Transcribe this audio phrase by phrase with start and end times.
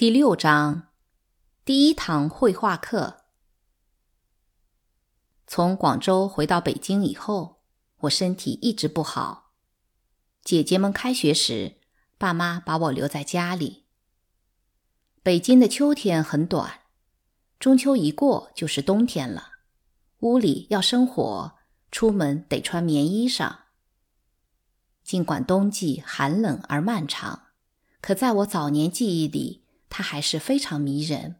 [0.00, 0.88] 第六章，
[1.62, 3.24] 第一堂绘画课。
[5.46, 7.60] 从广州回到北京以后，
[7.98, 9.52] 我身体一直不好。
[10.42, 11.80] 姐姐们开学时，
[12.16, 13.84] 爸妈把我留在家里。
[15.22, 16.80] 北京的秋天很短，
[17.58, 19.50] 中秋一过就是冬天了。
[20.20, 21.58] 屋里要生火，
[21.90, 23.54] 出门得穿棉衣裳。
[25.04, 27.48] 尽管冬季寒冷而漫长，
[28.00, 29.59] 可在我早年记忆里。
[29.90, 31.36] 它还是非常迷人，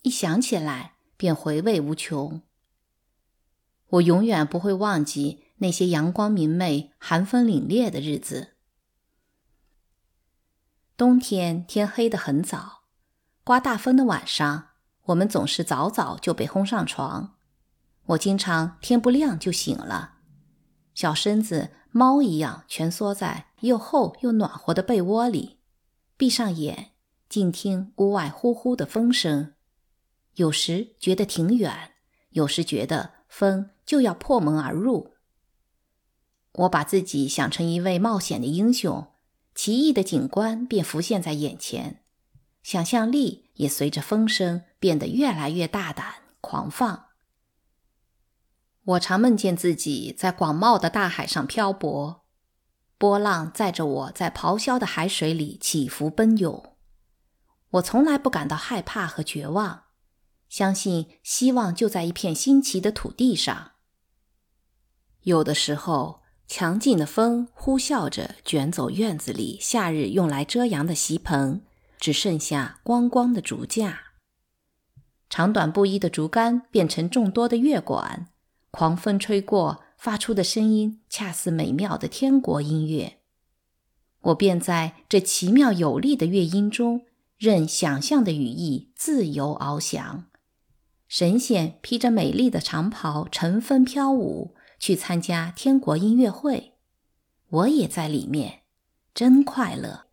[0.00, 2.40] 一想起来便回味无穷。
[3.88, 8.54] 我永远不会忘记那些阳光明媚、寒风凛冽的日子。
[10.96, 12.84] 冬天天黑得很早，
[13.44, 14.68] 刮大风的晚上，
[15.06, 17.34] 我们总是早早就被轰上床。
[18.06, 20.14] 我经常天不亮就醒了，
[20.94, 25.58] 小身子猫一样蜷缩在又厚又暖和的被窝里，
[26.16, 26.91] 闭上眼。
[27.32, 29.54] 静听屋外呼呼的风声，
[30.34, 31.92] 有时觉得挺远，
[32.32, 35.14] 有时觉得风就要破门而入。
[36.52, 39.06] 我把自己想成一位冒险的英雄，
[39.54, 42.02] 奇异的景观便浮现在眼前，
[42.62, 47.06] 想象力也随着风声变得越来越大胆狂放。
[48.84, 52.26] 我常梦见自己在广袤的大海上漂泊，
[52.98, 56.71] 波浪载着我在咆哮的海水里起伏奔涌。
[57.72, 59.84] 我从来不感到害怕和绝望，
[60.48, 63.72] 相信希望就在一片新奇的土地上。
[65.22, 71.62] 有的时候，强劲的风呼啸着卷走院子里夏日用来遮阳的席棚，
[71.98, 74.00] 只剩下光光的竹架。
[75.30, 78.28] 长短不一的竹竿变成众多的乐管，
[78.70, 83.20] 狂风吹过，发出的声音恰似美妙的天国音乐。
[84.20, 87.06] 我便在这奇妙有力的乐音中。
[87.42, 90.26] 任想象的羽翼自由翱翔，
[91.08, 96.74] 神仙披着美丽的长袍乘风飘舞，去参加天国音乐会。
[97.48, 98.62] 我也在里面，
[99.12, 100.06] 真快乐。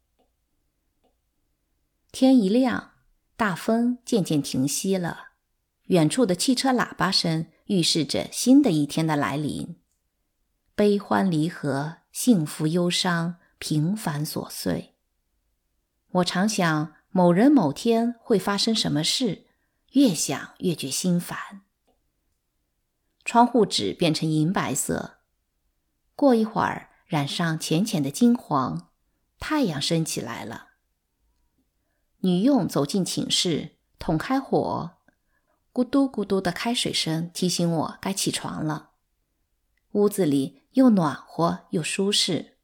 [2.12, 2.94] 天一亮，
[3.38, 5.34] 大风渐渐停息了，
[5.84, 9.76] 远处的汽车喇叭声预示着新的一天的来临。
[10.74, 14.96] 悲欢离合，幸福忧伤，平凡琐碎。
[16.14, 16.96] 我常想。
[17.12, 19.48] 某人某天会发生什么事？
[19.94, 21.62] 越想越觉心烦。
[23.26, 25.20] 窗户纸变成银白色，
[26.16, 28.92] 过一会儿染上浅浅的金黄。
[29.40, 30.68] 太阳升起来了。
[32.20, 34.98] 女佣走进寝室，捅开火，
[35.72, 38.92] 咕嘟咕嘟的开水声提醒我该起床了。
[39.94, 42.58] 屋子里又暖和又舒适。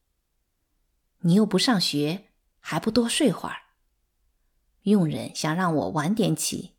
[1.21, 3.64] 你又不上学，还不多睡会儿？
[4.85, 6.73] 佣人想让我晚点起，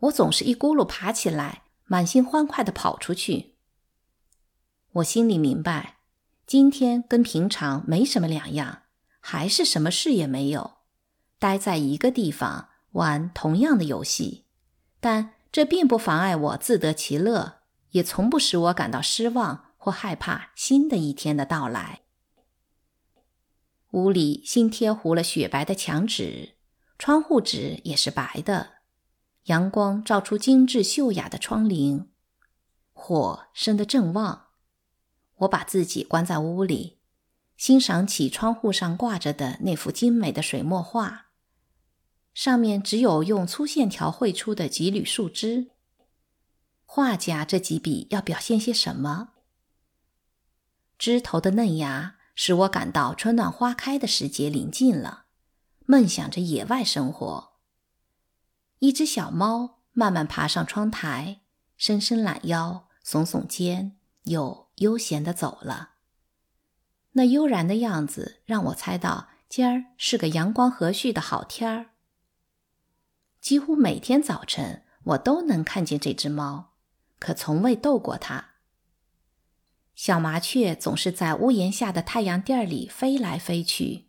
[0.00, 3.54] 我总是一咕噜爬起来，满心欢快地跑出去。
[4.92, 5.96] 我心里明白，
[6.46, 8.82] 今天跟平常没什么两样，
[9.20, 10.78] 还是什么事也没有，
[11.38, 14.44] 待在一个地方玩同样的游戏。
[15.00, 22.02] 但这并不妨碍我自得其乐，也从不使我感到失望或害怕新的一天的到来。
[23.92, 26.53] 屋里新贴糊了雪白的墙纸。
[27.04, 28.76] 窗户纸也是白的，
[29.42, 32.06] 阳光照出精致秀雅的窗棂，
[32.94, 34.46] 火生得正旺。
[35.40, 37.00] 我把自己关在屋里，
[37.58, 41.26] 欣赏起窗户上挂着的那幅精美的水墨画，
[42.32, 45.72] 上面只有用粗线条绘出的几缕树枝。
[46.86, 49.34] 画家这几笔要表现些什么？
[50.96, 55.23] 枝头的嫩芽使我感到春暖花开的时节临近了。
[55.86, 57.52] 梦想着野外生活。
[58.78, 61.40] 一只小猫慢慢爬上窗台，
[61.76, 65.90] 伸伸懒腰，耸耸肩，又悠闲地走了。
[67.12, 71.90] 那悠然的样子让我猜到今儿是个阳光和煦的好天儿。
[73.40, 76.72] 几乎每天早晨，我都能看见这只猫，
[77.18, 78.52] 可从未逗过它。
[79.94, 84.03] 小麻雀总是在屋檐下的太阳垫里飞来飞去。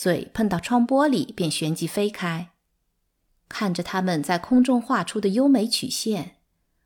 [0.00, 2.52] 嘴碰到窗玻璃，便旋即飞开。
[3.50, 6.36] 看着它们在空中画出的优美曲线，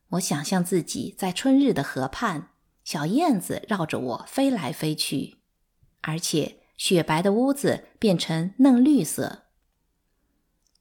[0.08, 2.48] 我想象自己在春日的河畔，
[2.82, 5.36] 小燕子绕着我飞来飞去，
[6.00, 9.44] 而且雪白的屋子变成嫩绿色。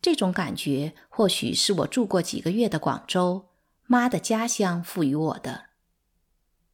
[0.01, 3.50] 这种感觉或许是我住过几个月的广州
[3.85, 5.65] 妈的家乡赋予我的。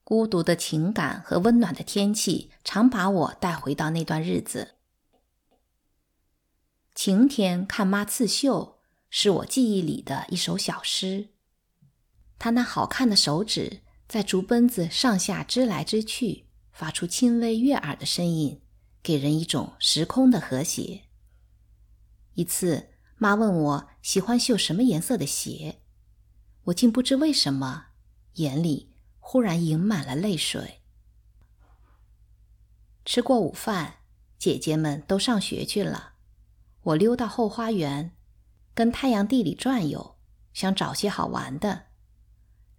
[0.05, 4.75] 孤独的情感和温暖的天气，常把我带回到那段日子。
[7.01, 8.77] 晴天看妈刺绣
[9.09, 11.29] 是我记忆里的一首小诗。
[12.37, 18.61] 她那好看的手指在竹奔子上下织来织去，发出轻微悦耳的声音，
[19.01, 21.03] 给人一种时空的和谐。
[22.33, 25.79] 一次，妈问我喜欢绣什么颜色的鞋，
[26.65, 27.91] 我竟不知为什么，
[28.33, 30.81] 眼里忽然盈满了泪水。
[33.05, 33.99] 吃过午饭，
[34.37, 36.15] 姐姐们都上学去了。
[36.83, 38.11] 我溜到后花园，
[38.73, 40.15] 跟太阳地里转悠，
[40.53, 41.83] 想找些好玩的。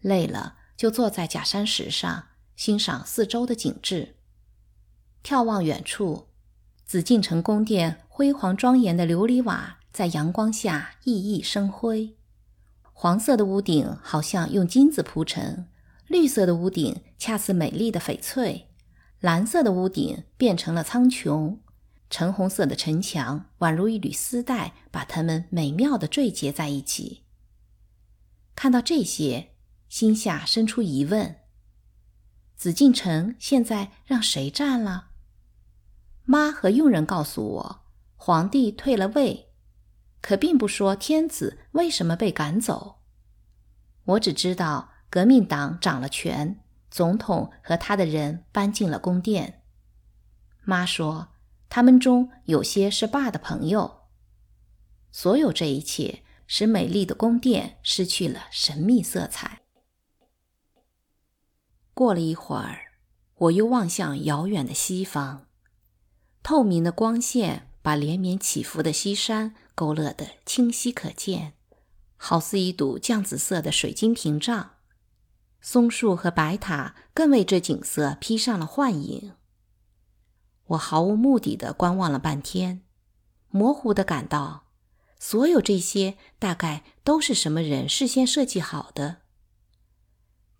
[0.00, 4.16] 累了，就坐在假山石上欣赏四周的景致。
[5.22, 6.28] 眺望远处，
[6.86, 12.16] 紫禁城宫殿辉煌庄严的琉璃瓦在阳光下熠熠生辉，
[12.94, 15.66] 黄色的屋顶好像用金子铺成，
[16.06, 18.68] 绿色的屋顶恰似美丽的翡翠，
[19.20, 21.58] 蓝色的屋顶变成了苍穹。
[22.10, 27.22] 橙红色的城墙宛如一缕丝带，把它们美妙地缀结在一起。
[28.56, 29.52] 看到这些，
[29.88, 31.36] 心下生出疑问：
[32.56, 35.10] 紫禁城现在让谁占了？
[36.24, 37.84] 妈和佣人告诉我，
[38.16, 39.52] 皇帝退了位，
[40.20, 43.02] 可并不说天子为什么被赶走。
[44.04, 46.60] 我只知道革命党掌了权，
[46.90, 49.62] 总统和他的人搬进了宫殿。
[50.64, 51.28] 妈说。
[51.70, 54.02] 他们中有些是爸的朋友。
[55.10, 59.62] 所有这一切使美丽的宫殿失去了神秘色彩。
[61.94, 62.92] 过了一会儿，
[63.36, 65.46] 我又望向遥远的西方，
[66.42, 71.54] 透明的光线把连绵起伏的西山勾勒得清晰可见，
[72.16, 74.72] 好似一堵绛紫色的水晶屏障。
[75.60, 79.34] 松树和白塔更为这景色披上了幻影。
[80.70, 82.82] 我毫无目的的观望了半天，
[83.48, 84.66] 模糊的感到，
[85.18, 89.22] 所有这些大概都是什么人事先设计好的。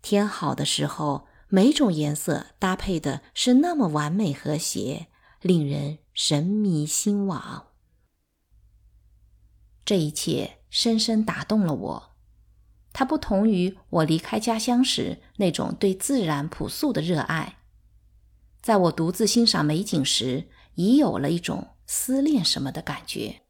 [0.01, 5.07] 天好的时候，每种颜色搭配的是那么完美和谐，
[5.41, 7.67] 令人神迷心往。
[9.85, 12.15] 这一切深深打动了我，
[12.91, 17.59] 它不同于我离开家乡时那种对自然朴素的热爱。
[18.61, 23.41] 在我独自欣赏美景时，已有了一种思念什么的感觉。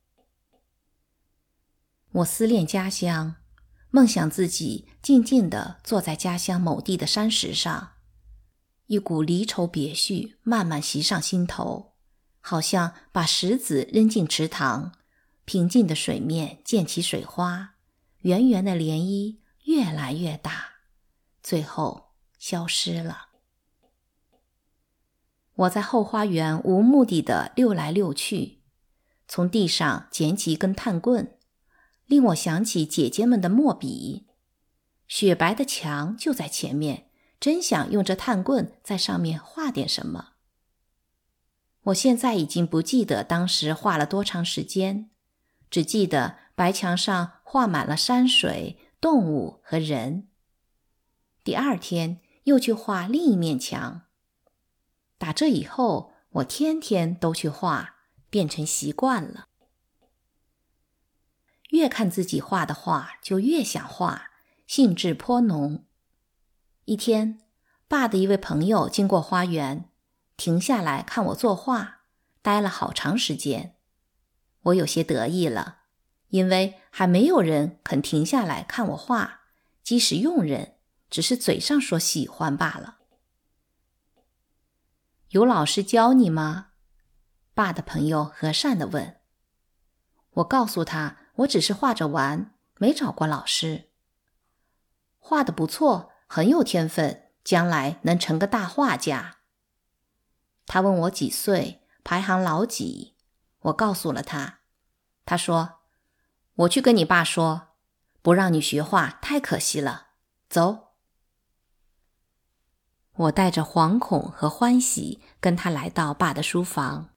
[2.13, 3.36] 我思念家乡，
[3.90, 7.92] 梦想自己静静地坐在家乡某地的山石上，
[8.88, 11.94] 一股离愁别绪慢慢袭上心头，
[12.40, 14.94] 好像把石子扔进池塘，
[15.46, 17.75] 平静的水面溅起水花，
[18.19, 20.66] 圆圆的涟漪越来越大，
[21.44, 23.31] 最后消失了。
[25.62, 28.62] 我在后花园无目的的溜来溜去，
[29.28, 31.38] 从地上捡起一根炭棍，
[32.08, 34.28] 令我想起姐姐们的墨笔。
[35.08, 37.10] 雪白的墙就在前面，
[37.40, 40.30] 真想用这炭棍在上面画点什么。
[41.86, 45.12] 我现在已经不记得当时画了多长时间，
[45.69, 50.28] 只记得白墙上画满了山水、动物和人。
[51.44, 54.04] 第二天又去画另一面墙。
[55.21, 57.97] 打这以后，我天天都去画，
[58.31, 59.50] 变成习惯了。
[61.69, 64.31] 越看自己画的画，就越想画，
[64.66, 65.85] 兴致颇浓。
[66.85, 67.40] 一天，
[67.87, 69.92] 爸的一位朋友经过花园，
[70.35, 71.99] 停下来看我作画，
[72.42, 73.75] 待了好长时间。
[74.63, 75.81] 我有些得意了，
[76.30, 79.42] 因为还没有人肯停下来看我画，
[79.83, 80.78] 即使佣人，
[81.11, 83.01] 只是嘴上说喜欢罢了。
[85.31, 86.71] 有老师教你吗？
[87.54, 89.21] 爸的朋友和善的问。
[90.31, 93.92] 我告诉他，我只是画着玩，没找过老师。
[95.18, 99.38] 画的不错，很有天分，将来能成个大画家。
[100.66, 103.16] 他问我几岁，排行老几，
[103.59, 104.59] 我告诉了他。
[105.23, 105.80] 他说
[106.56, 107.69] ：“我去跟你爸说，
[108.21, 110.07] 不让你学画太可惜了。”
[110.50, 110.91] 走。
[113.21, 117.09] 我带着惶恐和欢喜跟他来到爸的书房，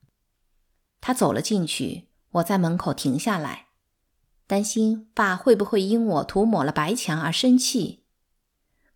[1.01, 3.69] 他走了进去，我在门口停下来，
[4.45, 8.03] 担心爸会不会因我涂抹了白墙而生气，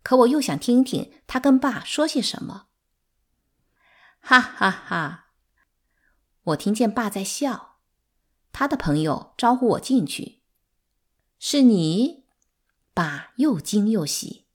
[0.04, 2.66] 可我又想听听他跟爸说些什么。
[4.20, 5.30] 哈哈哈！
[6.42, 7.78] 我听见爸在笑，
[8.52, 10.42] 他的朋友招呼我进去，
[11.40, 12.26] 是你，
[12.94, 14.46] 爸又惊又喜，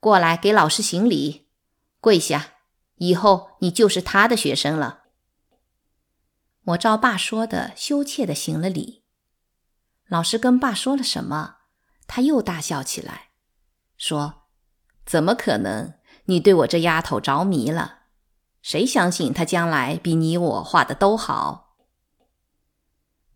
[0.00, 1.45] 过来给老师行礼。
[2.06, 2.52] 跪下，
[2.98, 5.06] 以后你就是他的学生了。
[6.66, 9.02] 我照爸说的，羞怯的行了礼。
[10.06, 11.56] 老师跟爸说了什么，
[12.06, 13.30] 他又大笑起来，
[13.96, 14.44] 说
[15.04, 15.94] ：“怎么可能？
[16.26, 18.02] 你对我这丫头着迷了？
[18.62, 21.74] 谁相信她将来比你我画的都好？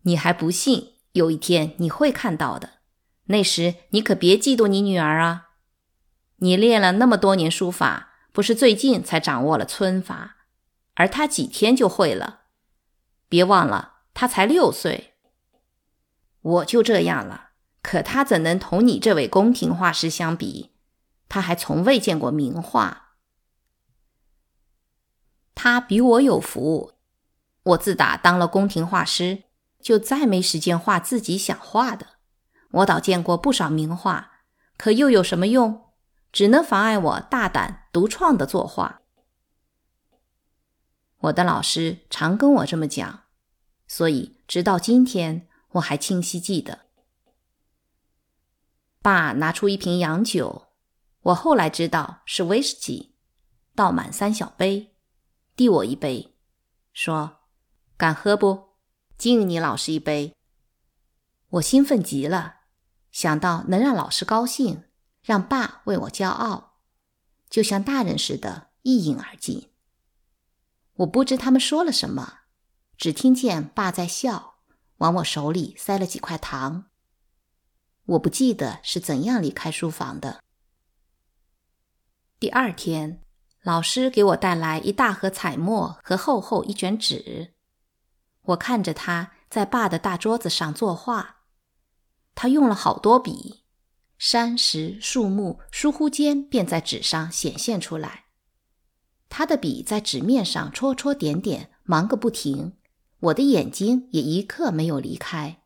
[0.03, 0.93] 你还不信？
[1.11, 2.75] 有一天你会看到的。
[3.25, 5.49] 那时你可别嫉妒你女儿啊！
[6.37, 10.37] 你练了那么多年书法，不是最近才掌握了皴法，
[10.95, 12.41] 而他几天就会了。”
[13.27, 15.13] 别忘了，他才六岁。
[16.41, 20.71] 我就这样了，可他怎能同你这位宫廷画师相比？
[21.29, 23.15] 他还从未见过名画。
[25.55, 26.93] 他比我有福。
[27.63, 29.43] 我自打当了宫廷画师，
[29.79, 32.07] 就再没时间画自己想画的。
[32.71, 34.31] 我倒见过不少名画，
[34.77, 35.90] 可又有什么用？
[36.31, 39.01] 只能妨碍我大胆独创的作画。
[41.17, 43.25] 我的老师常跟我这么讲，
[43.87, 46.79] 所以直到今天我还清晰记得。
[49.01, 50.67] 爸拿出一瓶洋酒，
[51.21, 53.15] 我后来知道是威士忌，
[53.75, 54.95] 倒满三小杯，
[55.55, 56.35] 递我一杯，
[56.93, 57.41] 说
[57.97, 58.75] ：“敢喝不？
[59.17, 60.35] 敬你老师一杯。”
[61.49, 62.61] 我兴奋极了，
[63.11, 64.85] 想到能让老师高兴，
[65.21, 66.77] 让爸为我骄傲，
[67.49, 69.69] 就像大人似的，一饮而尽。
[70.95, 72.39] 我不知他们说了什么，
[72.97, 74.55] 只听见爸在笑，
[74.97, 76.85] 往我手里塞了几块糖。
[78.05, 80.41] 我不记得是怎样离开书房的。
[82.39, 83.23] 第二天，
[83.61, 87.53] 老师给我带来一大盒彩墨和厚厚一卷纸。
[88.41, 91.41] 我看着他在爸的大桌子上作画，
[92.33, 93.60] 他用了好多笔，
[94.23, 98.25] 山石、树木疏忽间便在纸上显现出来。
[99.29, 102.77] 他的笔在纸面上戳戳点点，忙个不停。
[103.19, 105.63] 我的眼睛也一刻没有离开。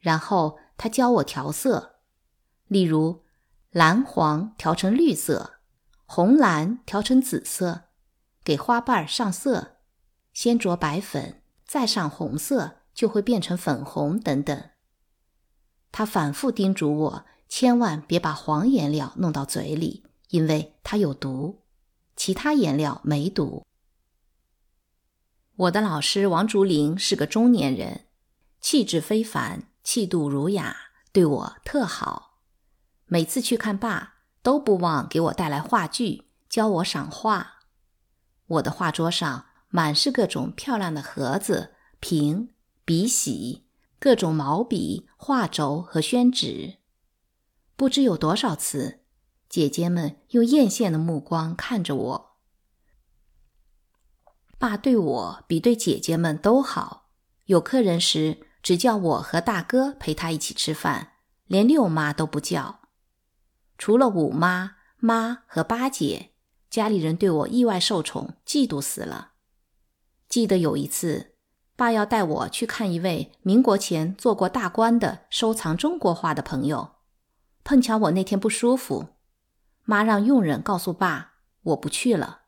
[0.00, 2.00] 然后他教我调色，
[2.68, 3.24] 例如
[3.70, 5.60] 蓝黄调成绿色，
[6.04, 7.84] 红蓝调成紫色，
[8.44, 9.78] 给花瓣上色，
[10.34, 14.68] 先着白粉，再上红色，就会变成粉红等等。
[15.92, 21.62] 他反复叮嘱我，千万别把黄颜料弄到嘴里，因为它有毒。
[22.16, 23.64] 其他颜料没毒。
[25.56, 28.06] 我的老师王竹林是个中年人，
[28.60, 30.76] 气质非凡，气度儒雅，
[31.12, 32.40] 对我特好。
[33.06, 37.60] 每次去看爸，都不忘给我带来话剧，教我赏画。
[38.46, 42.50] 我的画桌上满是各种漂亮的盒子、瓶、
[42.84, 43.64] 笔洗，
[44.00, 46.78] 各种毛笔、画轴和宣纸。
[47.76, 49.00] 不知有多少次。
[49.48, 52.36] 姐姐们用艳羡的目光看着我。
[54.58, 57.10] 爸对我比对姐姐们都好，
[57.46, 61.14] 有客人时只叫我和大哥陪他一起吃饭，
[61.46, 62.80] 连六妈都不叫。
[63.76, 66.30] 除了五妈、妈和八姐，
[66.70, 69.32] 家里人对我意外受宠，嫉妒死了。
[70.28, 71.29] 记得有一次，
[71.80, 76.96] 爸要带我去看一位民国前做过大官的、收藏中国画的朋友，
[77.64, 79.14] 碰巧我那天不舒服。
[79.84, 82.42] 妈让佣人告诉爸，我不去了。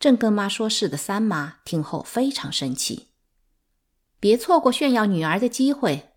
[0.00, 3.10] 正跟妈说事的三妈听后非常生气，
[4.18, 6.14] 别错过炫耀女儿的机会。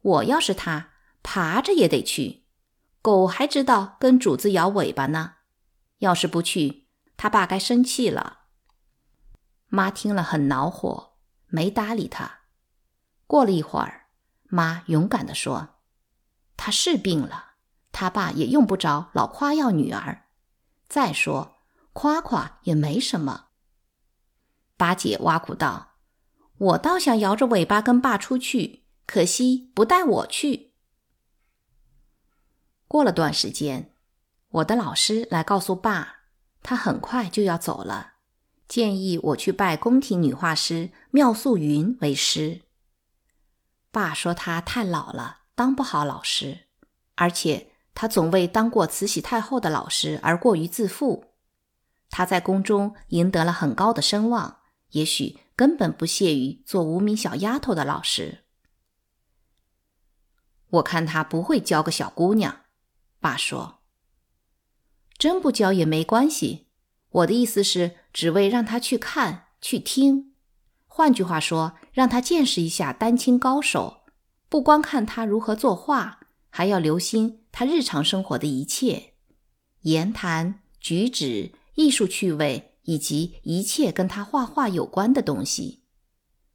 [0.00, 2.44] 我要是她，爬着也得去。
[3.02, 5.34] 狗还知道跟主子摇尾巴呢。
[5.98, 6.86] 要是不去，
[7.18, 8.38] 他爸该生气了。
[9.66, 11.07] 妈听了很恼火，
[11.48, 12.40] 没搭理他。
[13.26, 14.06] 过了一会儿，
[14.44, 15.76] 妈勇敢地说
[16.56, 17.46] ：“他是病了。”
[17.90, 20.26] 他爸也用不着老夸耀女儿，
[20.88, 21.56] 再说
[21.92, 23.46] 夸夸也没什么。
[24.76, 25.94] 八姐挖苦道
[26.58, 30.74] ：“我倒想摇着尾巴跟爸出去，可惜不带我去。”
[32.86, 33.94] 过了段时间，
[34.48, 36.18] 我的老师来告诉爸，
[36.62, 38.12] 他很快就要走了，
[38.68, 42.62] 建议我去拜宫廷女画师妙素云为师。
[43.90, 46.66] 爸说她太老了，当不好老师，
[47.16, 47.72] 而且。
[47.94, 51.32] 她总为当过慈禧太后的老师而过于自负，
[52.10, 54.60] 她在宫中赢得了很高的声望，
[54.90, 58.44] 也许根本不屑于做无名小丫头的老师。
[60.70, 62.60] 我看他不会教个小姑娘，
[63.18, 63.80] 爸说。
[65.18, 66.68] 真不教也没关系，
[67.08, 70.32] 我的意思是，只为让他去看去听，
[70.88, 74.00] 换句话说，让他见识一下丹青高手，
[74.48, 76.18] 不光看他如何作画，
[76.50, 77.44] 还要留心。
[77.52, 79.14] 他日常生活的一切
[79.82, 85.84] 言谈举止、艺术趣味，以及一切跟他画画有关的东西，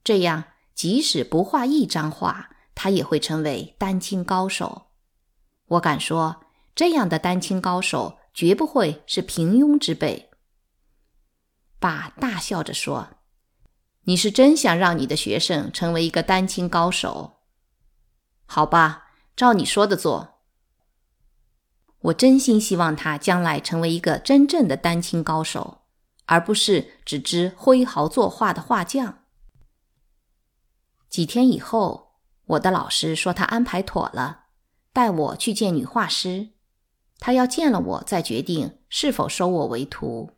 [0.04, 0.44] 这样
[0.76, 4.88] 即使不画一张画，他也会成为丹青高手。
[5.68, 6.42] 我敢说，
[6.76, 10.30] 这样的丹青高手绝不会是平庸之辈。
[11.84, 13.10] 爸大笑着说
[14.08, 17.42] ：“你是真想让你的学生成为一个丹青高手？
[18.46, 20.40] 好吧，照你说的做。
[22.04, 25.82] 我真心希望他将来成为一个真正的丹青高手，
[26.28, 29.26] 而不是只知挥毫作画的画匠。”
[31.12, 32.14] 几天以后，
[32.46, 34.46] 我的老师说他安排妥了。
[34.94, 36.52] 带我去见女画师，
[37.20, 40.38] 他要见了我再决定是否收我为徒。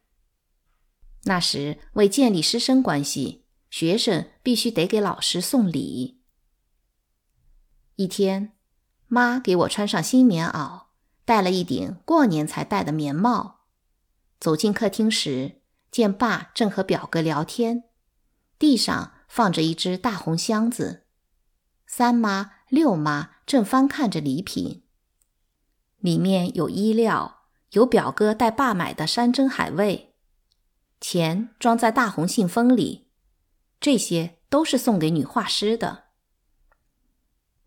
[1.25, 6.22] 那时为建立师生关系，学生必须得给老师送礼。
[7.98, 8.53] 一天，
[9.08, 10.86] 妈给我穿上新棉袄，
[11.24, 13.65] 戴了一顶过年才戴的棉帽。
[14.39, 17.84] 走进客厅时，见爸正和表哥聊天，
[18.58, 21.05] 地上放着一只大红箱子。
[21.86, 23.36] 三妈、六妈。
[23.46, 24.82] 正翻看着礼品，
[26.00, 30.04] 里面有衣料，有表哥带爸买的山珍海味，
[30.99, 33.07] 钱装在大红信封里，
[33.79, 36.05] 这些都是送给女画师的。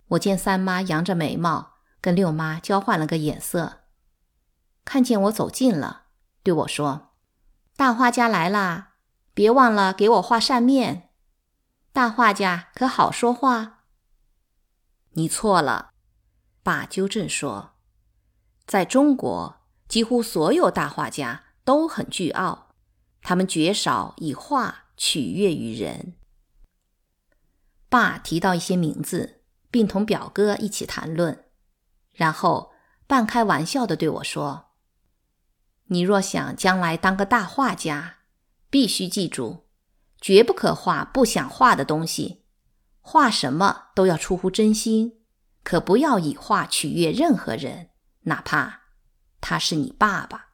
[0.08, 3.80] 我见三妈扬着眉毛，跟六妈交换了个眼色，
[4.84, 6.06] 看见我走近了，
[6.42, 7.12] 对我说
[7.76, 8.94] ：“大画家来啦，
[9.34, 11.10] 别忘了给我画扇面。
[11.92, 13.84] 大画家可好说话。”
[15.12, 15.90] 你错了，
[16.62, 17.74] 爸纠正说，
[18.66, 22.67] 在中国，几乎所有大画家都很倨傲，
[23.22, 26.14] 他们绝少以画取悦于人。
[27.88, 31.44] 爸提到一些名字，并同表哥一起谈论，
[32.12, 32.72] 然后
[33.06, 34.72] 半开玩笑的对我说
[35.88, 38.18] ：“你若想将来当个大画家，
[38.68, 39.64] 必须记住，
[40.20, 42.44] 绝不可画不想画的东西。”
[43.00, 45.20] 画什么都要出乎真心，
[45.62, 47.88] 可不要以画取悦任何人，
[48.24, 48.82] 哪怕
[49.40, 50.47] 他是你爸爸。